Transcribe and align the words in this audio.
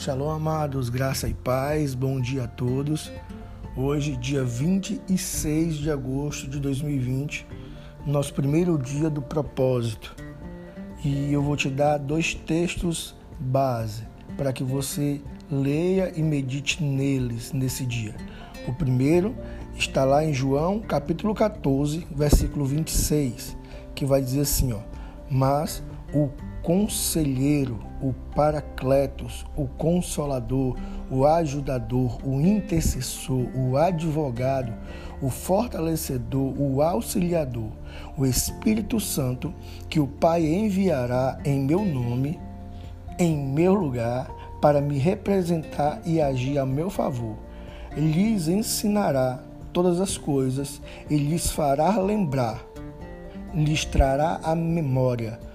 Shalom, 0.00 0.30
amados, 0.30 0.88
graça 0.88 1.28
e 1.28 1.34
paz, 1.34 1.94
bom 1.94 2.22
dia 2.22 2.44
a 2.44 2.48
todos. 2.48 3.12
Hoje, 3.76 4.16
dia 4.16 4.42
26 4.42 5.76
de 5.76 5.90
agosto 5.90 6.48
de 6.48 6.58
2020, 6.58 7.46
nosso 8.06 8.32
primeiro 8.32 8.78
dia 8.78 9.10
do 9.10 9.20
propósito. 9.20 10.16
E 11.04 11.30
eu 11.30 11.42
vou 11.42 11.54
te 11.54 11.68
dar 11.68 11.98
dois 11.98 12.32
textos 12.32 13.14
base 13.38 14.02
para 14.38 14.54
que 14.54 14.64
você 14.64 15.20
leia 15.50 16.10
e 16.16 16.22
medite 16.22 16.82
neles 16.82 17.52
nesse 17.52 17.84
dia. 17.84 18.14
O 18.66 18.72
primeiro 18.72 19.36
está 19.74 20.02
lá 20.02 20.24
em 20.24 20.32
João, 20.32 20.80
capítulo 20.80 21.34
14, 21.34 22.06
versículo 22.10 22.64
26, 22.64 23.54
que 23.94 24.06
vai 24.06 24.22
dizer 24.22 24.40
assim, 24.40 24.72
ó: 24.72 24.80
"Mas 25.30 25.82
o 26.14 26.30
conselheiro, 26.62 27.78
o 28.02 28.12
paracletos, 28.34 29.46
o 29.56 29.66
consolador, 29.66 30.76
o 31.10 31.26
ajudador, 31.26 32.18
o 32.24 32.40
intercessor, 32.40 33.46
o 33.56 33.76
advogado, 33.76 34.72
o 35.20 35.28
fortalecedor, 35.28 36.54
o 36.60 36.82
auxiliador, 36.82 37.70
o 38.16 38.24
Espírito 38.24 39.00
Santo, 39.00 39.54
que 39.88 40.00
o 40.00 40.06
Pai 40.06 40.46
enviará 40.46 41.38
em 41.44 41.60
meu 41.60 41.84
nome, 41.84 42.38
em 43.18 43.36
meu 43.36 43.74
lugar, 43.74 44.30
para 44.60 44.80
me 44.80 44.98
representar 44.98 46.00
e 46.04 46.20
agir 46.20 46.58
a 46.58 46.66
meu 46.66 46.90
favor. 46.90 47.36
Lhes 47.96 48.48
ensinará 48.48 49.42
todas 49.72 50.00
as 50.00 50.18
coisas 50.18 50.80
e 51.08 51.16
lhes 51.16 51.50
fará 51.50 51.98
lembrar, 51.98 52.62
lhes 53.54 53.84
trará 53.84 54.40
a 54.42 54.54
memória 54.54 55.49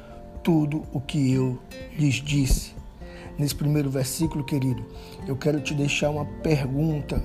tudo 0.46 0.84
o 0.94 1.02
que 1.02 1.34
eu 1.34 1.60
lhes 1.98 2.16
disse. 2.16 2.76
Nesse 3.36 3.56
primeiro 3.56 3.90
versículo, 3.90 4.44
querido, 4.44 4.86
eu 5.28 5.36
quero 5.36 5.60
te 5.60 5.74
deixar 5.74 6.12
uma 6.12 6.24
pergunta: 6.44 7.22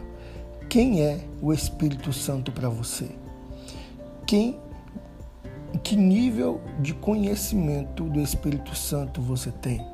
quem 0.71 1.03
é 1.03 1.21
o 1.43 1.53
Espírito 1.53 2.13
Santo 2.15 2.51
para 2.51 2.71
você? 2.71 3.11
Quem 4.27 4.59
que 5.85 5.95
nível 5.95 6.61
de 6.81 6.95
conhecimento 6.95 8.05
do 8.05 8.21
Espírito 8.21 8.75
Santo 8.75 9.21
você 9.21 9.51
tem? 9.51 9.87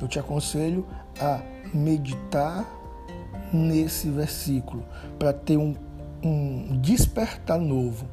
Eu 0.00 0.06
te 0.06 0.18
aconselho 0.18 0.86
a 1.20 1.42
meditar 1.74 2.64
nesse 3.52 4.08
versículo 4.08 4.84
para 5.18 5.32
ter 5.32 5.56
um, 5.56 5.74
um 6.22 6.78
despertar 6.80 7.58
novo 7.58 8.06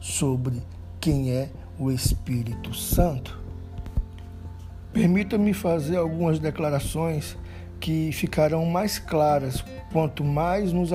sobre 0.00 0.62
quem 1.00 1.32
é 1.32 1.50
o 1.78 1.90
Espírito 1.90 2.72
Santo. 2.72 3.47
Permita-me 4.98 5.54
fazer 5.54 5.96
algumas 5.96 6.40
declarações 6.40 7.38
que 7.78 8.10
ficarão 8.10 8.66
mais 8.66 8.98
claras 8.98 9.64
quanto 9.92 10.24
mais 10.24 10.72
nos 10.72 10.90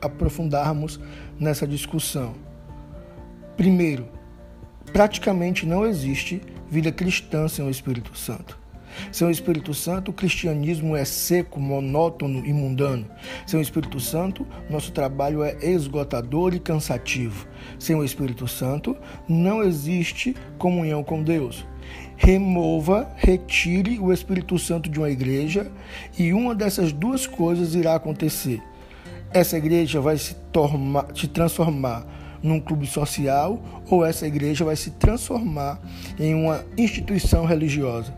aprofundarmos 0.00 0.98
nessa 1.38 1.68
discussão. 1.68 2.34
Primeiro, 3.56 4.08
praticamente 4.92 5.64
não 5.64 5.86
existe 5.86 6.42
vida 6.68 6.90
cristã 6.90 7.46
sem 7.46 7.64
o 7.64 7.70
Espírito 7.70 8.18
Santo. 8.18 8.58
Sem 9.12 9.28
o 9.28 9.30
Espírito 9.30 9.72
Santo, 9.72 10.10
o 10.10 10.14
cristianismo 10.14 10.96
é 10.96 11.04
seco, 11.04 11.60
monótono 11.60 12.44
e 12.44 12.52
mundano. 12.52 13.06
Sem 13.46 13.60
o 13.60 13.62
Espírito 13.62 14.00
Santo, 14.00 14.44
nosso 14.68 14.90
trabalho 14.90 15.44
é 15.44 15.56
esgotador 15.62 16.56
e 16.56 16.58
cansativo. 16.58 17.46
Sem 17.78 17.94
o 17.94 18.02
Espírito 18.02 18.48
Santo, 18.48 18.96
não 19.28 19.62
existe 19.62 20.34
comunhão 20.58 21.04
com 21.04 21.22
Deus 21.22 21.64
remova, 22.16 23.08
retire 23.16 23.98
o 23.98 24.12
Espírito 24.12 24.58
Santo 24.58 24.88
de 24.88 24.98
uma 24.98 25.10
igreja 25.10 25.70
e 26.18 26.32
uma 26.32 26.54
dessas 26.54 26.92
duas 26.92 27.26
coisas 27.26 27.74
irá 27.74 27.94
acontecer. 27.94 28.62
Essa 29.32 29.58
igreja 29.58 30.00
vai 30.00 30.16
se, 30.16 30.34
se 31.14 31.28
transformar 31.28 32.06
num 32.42 32.60
clube 32.60 32.86
social 32.86 33.60
ou 33.90 34.04
essa 34.04 34.26
igreja 34.26 34.64
vai 34.64 34.76
se 34.76 34.90
transformar 34.92 35.80
em 36.18 36.34
uma 36.34 36.64
instituição 36.78 37.44
religiosa. 37.44 38.14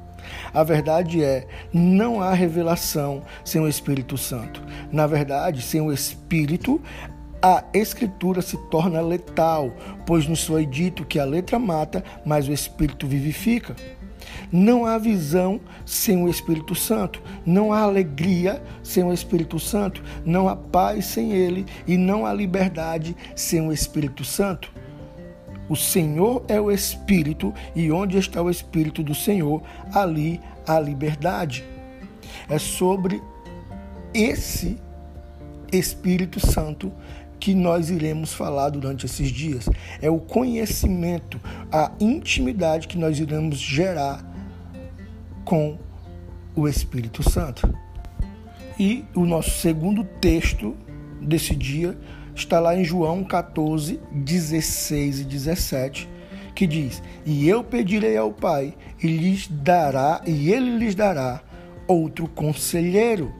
A 0.53 0.63
verdade 0.63 1.23
é, 1.23 1.47
não 1.73 2.21
há 2.21 2.33
revelação 2.33 3.23
sem 3.45 3.61
o 3.61 3.69
Espírito 3.69 4.17
Santo. 4.19 4.63
Na 4.93 5.07
verdade, 5.07 5.63
sem 5.63 5.81
o 5.81 5.93
Espírito, 5.93 6.81
a 7.41 7.65
escritura 7.73 8.43
se 8.43 8.57
torna 8.69 9.01
letal, 9.01 9.73
pois 10.05 10.27
nos 10.27 10.45
foi 10.45 10.67
dito 10.67 11.05
que 11.05 11.19
a 11.19 11.25
letra 11.25 11.59
mata, 11.59 12.03
mas 12.25 12.49
o 12.49 12.53
espírito 12.53 13.07
vivifica. 13.07 13.77
Não 14.51 14.85
há 14.85 14.99
visão 14.99 15.61
sem 15.85 16.23
o 16.23 16.29
Espírito 16.29 16.75
Santo, 16.75 17.23
não 17.45 17.73
há 17.73 17.81
alegria 17.81 18.63
sem 18.83 19.05
o 19.05 19.13
Espírito 19.13 19.59
Santo, 19.59 20.03
não 20.25 20.49
há 20.49 20.57
paz 20.57 21.07
sem 21.07 21.33
ele 21.33 21.67
e 21.87 21.97
não 21.97 22.27
há 22.27 22.33
liberdade 22.33 23.17
sem 23.37 23.61
o 23.67 23.73
Espírito 23.73 24.25
Santo. 24.25 24.73
O 25.69 25.77
Senhor 25.77 26.45
é 26.49 26.59
o 26.61 26.71
Espírito 26.71 27.53
e 27.75 27.93
onde 27.93 28.17
está 28.17 28.41
o 28.43 28.51
Espírito 28.51 29.03
do 29.03 29.15
Senhor, 29.15 29.63
ali 29.93 30.41
há 30.67 30.81
liberdade. 30.81 31.63
É 32.49 32.59
sobre 32.59 33.23
esse 34.15 34.79
Espírito 35.71 36.41
Santo 36.41 36.91
que 37.39 37.55
nós 37.55 37.91
iremos 37.91 38.33
falar 38.33 38.71
durante 38.71 39.07
esses 39.07 39.31
dias. 39.31 39.69
É 40.01 40.11
o 40.11 40.19
conhecimento, 40.19 41.41
a 41.71 41.93
intimidade 42.01 42.89
que 42.89 42.99
nós 42.99 43.19
iremos 43.19 43.59
gerar 43.59 44.25
com 45.45 45.79
o 46.55 46.69
Espírito 46.69 47.29
Santo. 47.29 47.73
E 48.79 49.05
o 49.15 49.25
nosso 49.25 49.51
segundo 49.51 50.05
texto 50.05 50.77
desse 51.21 51.55
dia 51.55 51.97
está 52.35 52.61
lá 52.61 52.77
em 52.77 52.85
João 52.85 53.25
14, 53.25 53.99
16 54.13 55.21
e 55.21 55.25
17, 55.25 56.09
que 56.55 56.67
diz: 56.67 57.03
E 57.25 57.49
eu 57.49 57.65
pedirei 57.65 58.17
ao 58.17 58.33
Pai, 58.33 58.75
e 59.03 59.07
lhes 59.07 59.49
dará, 59.49 60.21
e 60.27 60.53
ele 60.53 60.77
lhes 60.77 60.95
dará 60.95 61.43
outro 61.87 62.29
conselheiro 62.29 63.33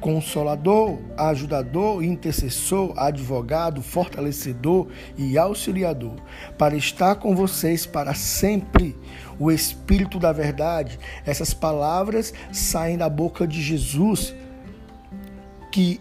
consolador, 0.00 0.98
ajudador, 1.16 2.02
intercessor, 2.02 2.92
advogado, 2.96 3.82
fortalecedor 3.82 4.88
e 5.16 5.36
auxiliador, 5.38 6.16
para 6.58 6.76
estar 6.76 7.16
com 7.16 7.34
vocês 7.34 7.86
para 7.86 8.14
sempre. 8.14 8.96
O 9.38 9.50
Espírito 9.50 10.18
da 10.18 10.32
Verdade, 10.32 10.98
essas 11.24 11.52
palavras 11.52 12.32
saem 12.52 12.96
da 12.96 13.08
boca 13.08 13.46
de 13.46 13.60
Jesus, 13.60 14.34
que 15.70 16.00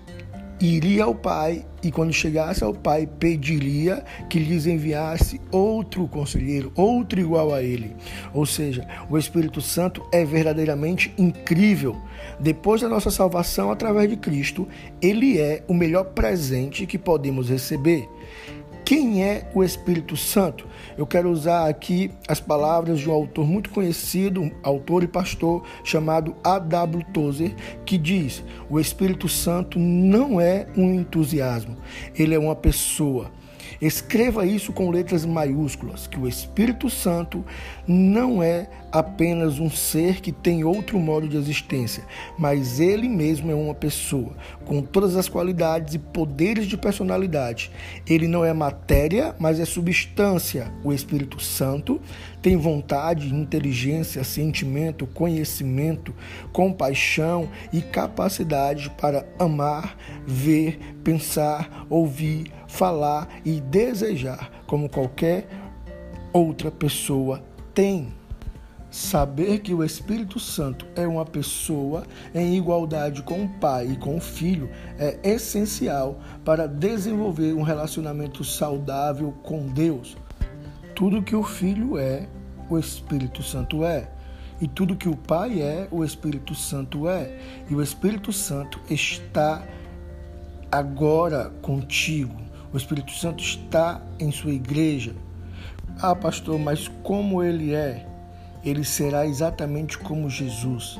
iria 0.59 1.03
ao 1.03 1.13
Pai 1.13 1.65
e, 1.83 1.91
quando 1.91 2.13
chegasse 2.13 2.63
ao 2.63 2.73
Pai, 2.73 3.07
pediria 3.07 4.03
que 4.29 4.39
lhes 4.39 4.65
enviasse 4.65 5.39
outro 5.51 6.07
conselheiro, 6.07 6.71
outro 6.75 7.19
igual 7.19 7.53
a 7.53 7.61
ele. 7.61 7.95
Ou 8.33 8.45
seja, 8.45 8.87
o 9.09 9.17
Espírito 9.17 9.61
Santo 9.61 10.03
é 10.11 10.23
verdadeiramente 10.25 11.13
incrível. 11.17 11.95
Depois 12.39 12.81
da 12.81 12.89
nossa 12.89 13.11
salvação 13.11 13.71
através 13.71 14.09
de 14.09 14.17
Cristo, 14.17 14.67
ele 15.01 15.39
é 15.39 15.63
o 15.67 15.73
melhor 15.73 16.05
presente 16.05 16.85
que 16.85 16.97
podemos 16.97 17.49
receber. 17.49 18.07
Quem 18.85 19.23
é 19.23 19.49
o 19.51 19.63
Espírito 19.63 20.15
Santo? 20.15 20.67
Eu 20.95 21.07
quero 21.07 21.31
usar 21.31 21.67
aqui 21.67 22.11
as 22.27 22.39
palavras 22.39 22.99
de 22.99 23.09
um 23.09 23.13
autor 23.13 23.43
muito 23.47 23.71
conhecido, 23.71 24.51
autor 24.61 25.01
e 25.01 25.07
pastor, 25.07 25.63
chamado 25.83 26.35
A.W. 26.43 27.03
Tozer, 27.11 27.55
que 27.83 27.97
diz: 27.97 28.43
O 28.69 28.79
Espírito 28.79 29.27
Santo 29.27 29.79
não 29.79 30.39
é 30.39 30.67
um 30.77 30.93
entusiasmo, 30.93 31.75
ele 32.15 32.35
é 32.35 32.39
uma 32.39 32.55
pessoa. 32.55 33.31
Escreva 33.81 34.45
isso 34.45 34.71
com 34.71 34.91
letras 34.91 35.25
maiúsculas, 35.25 36.05
que 36.05 36.19
o 36.19 36.27
Espírito 36.27 36.87
Santo 36.87 37.43
não 37.87 38.41
é 38.41 38.69
apenas 38.95 39.59
um 39.59 39.69
ser 39.69 40.21
que 40.21 40.31
tem 40.31 40.63
outro 40.63 40.97
modo 40.97 41.27
de 41.27 41.35
existência, 41.35 42.05
mas 42.39 42.79
ele 42.79 43.09
mesmo 43.09 43.51
é 43.51 43.53
uma 43.53 43.75
pessoa 43.75 44.31
com 44.63 44.81
todas 44.81 45.17
as 45.17 45.27
qualidades 45.27 45.95
e 45.95 45.99
poderes 45.99 46.65
de 46.65 46.77
personalidade. 46.77 47.69
Ele 48.07 48.25
não 48.25 48.45
é 48.45 48.53
matéria, 48.53 49.35
mas 49.37 49.59
é 49.59 49.65
substância. 49.65 50.71
O 50.81 50.93
Espírito 50.93 51.41
Santo 51.41 51.99
tem 52.41 52.55
vontade, 52.55 53.35
inteligência, 53.35 54.23
sentimento, 54.23 55.05
conhecimento, 55.05 56.15
compaixão 56.53 57.49
e 57.73 57.81
capacidade 57.81 58.89
para 58.91 59.27
amar, 59.37 59.97
ver, 60.25 60.79
pensar, 61.03 61.85
ouvir, 61.89 62.49
falar 62.65 63.27
e 63.43 63.59
desejar 63.59 64.63
como 64.65 64.87
qualquer 64.87 65.49
outra 66.31 66.71
pessoa 66.71 67.43
tem. 67.73 68.24
Saber 68.95 69.59
que 69.59 69.73
o 69.73 69.83
Espírito 69.83 70.39
Santo 70.39 70.87
é 70.95 71.05
uma 71.05 71.25
pessoa 71.25 72.05
em 72.33 72.55
igualdade 72.55 73.21
com 73.23 73.43
o 73.43 73.49
Pai 73.49 73.87
e 73.87 73.97
com 73.97 74.15
o 74.15 74.21
Filho 74.21 74.69
é 74.97 75.19
essencial 75.21 76.21
para 76.45 76.65
desenvolver 76.65 77.53
um 77.53 77.61
relacionamento 77.61 78.41
saudável 78.45 79.33
com 79.43 79.67
Deus. 79.67 80.15
Tudo 80.95 81.21
que 81.21 81.35
o 81.35 81.43
Filho 81.43 81.97
é, 81.97 82.29
o 82.69 82.79
Espírito 82.79 83.43
Santo 83.43 83.83
é. 83.83 84.09
E 84.61 84.67
tudo 84.67 84.95
que 84.95 85.09
o 85.09 85.17
Pai 85.17 85.61
é, 85.61 85.89
o 85.91 86.01
Espírito 86.01 86.55
Santo 86.55 87.09
é. 87.09 87.37
E 87.69 87.75
o 87.75 87.81
Espírito 87.81 88.31
Santo 88.31 88.79
está 88.89 89.61
agora 90.71 91.51
contigo. 91.61 92.39
O 92.71 92.77
Espírito 92.77 93.11
Santo 93.11 93.43
está 93.43 94.01
em 94.17 94.31
sua 94.31 94.53
igreja. 94.53 95.13
Ah, 96.01 96.15
pastor, 96.15 96.57
mas 96.57 96.87
como 97.03 97.43
ele 97.43 97.73
é? 97.73 98.14
Ele 98.65 98.83
será 98.83 99.27
exatamente 99.27 99.97
como 99.97 100.29
Jesus. 100.29 100.99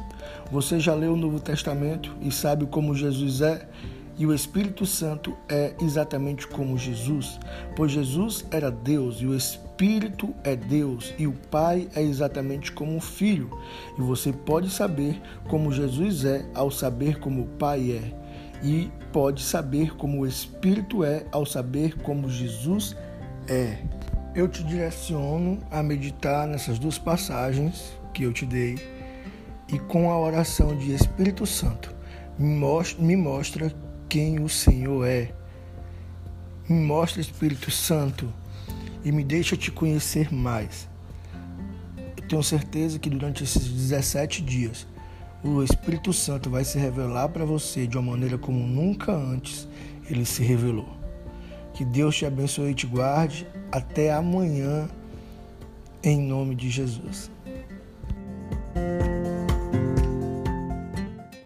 Você 0.52 0.80
já 0.80 0.94
leu 0.94 1.14
o 1.14 1.18
Novo 1.18 1.40
Testamento 1.40 2.16
e 2.22 2.32
sabe 2.32 2.66
como 2.68 2.94
Jesus 2.96 3.42
é? 3.42 3.68
E 4.18 4.26
o 4.26 4.34
Espírito 4.34 4.86
Santo 4.86 5.36
é 5.50 5.74
exatamente 5.82 6.48
como 6.48 6.78
Jesus, 6.78 7.38
pois 7.76 7.92
Jesus 7.92 8.46
era 8.50 8.72
Deus 8.72 9.18
e 9.20 9.26
o 9.26 9.36
Espírito 9.36 10.34
é 10.42 10.56
Deus 10.56 11.14
e 11.20 11.28
o 11.28 11.34
Pai 11.52 11.90
é 11.94 12.02
exatamente 12.02 12.72
como 12.72 12.96
o 12.96 13.02
Filho. 13.02 13.50
E 13.98 14.02
você 14.02 14.32
pode 14.32 14.70
saber 14.70 15.22
como 15.50 15.74
Jesus 15.74 16.24
é 16.24 16.46
ao 16.54 16.72
saber 16.72 17.20
como 17.20 17.42
o 17.42 17.48
Pai 17.58 17.92
é, 17.92 18.26
e 18.64 18.90
pode 19.12 19.42
saber 19.42 19.98
como 19.98 20.22
o 20.22 20.28
Espírito 20.28 21.04
é 21.04 21.26
ao 21.30 21.46
saber 21.46 21.98
como 22.02 22.30
Jesus 22.30 22.96
é. 23.50 23.80
Eu 24.36 24.50
te 24.50 24.62
direciono 24.66 25.66
a 25.72 25.82
meditar 25.82 26.46
nessas 26.46 26.78
duas 26.78 26.98
passagens 26.98 27.98
que 28.14 28.24
eu 28.24 28.34
te 28.34 28.46
dei 28.46 28.76
e 29.72 29.80
com 29.80 30.12
a 30.12 30.20
oração 30.20 30.76
de 30.76 30.94
Espírito 30.94 31.46
Santo 31.46 31.96
me 32.38 33.16
mostra 33.16 33.74
quem 34.10 34.42
o 34.42 34.50
Senhor 34.50 35.08
é. 35.08 35.34
Me 36.68 36.82
mostra, 36.82 37.22
Espírito 37.22 37.72
Santo, 37.72 38.34
e 39.06 39.12
me 39.12 39.24
deixa 39.24 39.56
te 39.56 39.72
conhecer 39.72 40.34
mais. 40.34 40.90
Eu 42.18 42.28
tenho 42.28 42.44
certeza 42.44 43.00
que 43.00 43.10
durante 43.10 43.46
esses 43.46 43.66
17 43.70 44.42
dias, 44.42 44.86
o 45.42 45.64
Espírito 45.64 46.12
Santo 46.12 46.50
vai 46.50 46.66
se 46.66 46.78
revelar 46.78 47.30
para 47.30 47.46
você 47.46 47.88
de 47.88 47.98
uma 47.98 48.12
maneira 48.12 48.38
como 48.38 48.60
nunca 48.68 49.14
antes 49.14 49.66
ele 50.10 50.26
se 50.26 50.44
revelou. 50.44 50.94
Que 51.75 51.83
Deus 51.83 52.16
te 52.16 52.25
abençoe 52.25 52.72
e 52.72 52.74
te 52.74 52.88
guarde. 52.88 53.45
Até 53.69 54.13
amanhã, 54.13 54.88
em 56.01 56.22
nome 56.22 56.56
de 56.56 56.69
Jesus. 56.69 57.30